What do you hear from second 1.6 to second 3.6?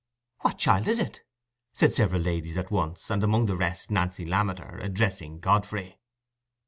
said several ladies at once, and, among the